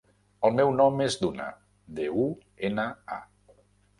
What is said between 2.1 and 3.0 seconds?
u, ena,